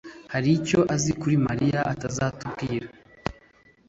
[0.33, 2.87] hari icyo azi kuri Mariya atazatubwira.